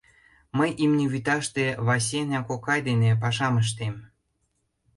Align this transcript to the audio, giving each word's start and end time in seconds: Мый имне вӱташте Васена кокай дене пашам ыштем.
Мый 0.57 0.71
имне 0.83 1.05
вӱташте 1.13 1.65
Васена 1.85 2.39
кокай 2.49 2.79
дене 2.87 3.09
пашам 3.21 3.55
ыштем. 3.63 3.95